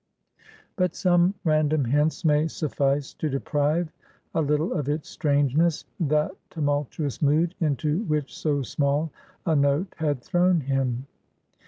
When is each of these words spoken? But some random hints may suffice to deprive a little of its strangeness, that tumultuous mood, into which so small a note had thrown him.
But 0.77 0.95
some 0.95 1.35
random 1.43 1.85
hints 1.85 2.25
may 2.25 2.47
suffice 2.47 3.13
to 3.13 3.29
deprive 3.29 3.91
a 4.33 4.41
little 4.41 4.73
of 4.73 4.89
its 4.89 5.07
strangeness, 5.09 5.85
that 5.99 6.31
tumultuous 6.49 7.21
mood, 7.21 7.53
into 7.59 7.99
which 8.05 8.35
so 8.35 8.63
small 8.63 9.11
a 9.45 9.55
note 9.55 9.93
had 9.99 10.23
thrown 10.23 10.61
him. 10.61 11.05